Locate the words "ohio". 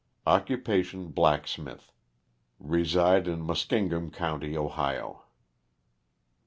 4.57-5.25